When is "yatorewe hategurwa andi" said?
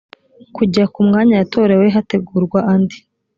1.41-2.97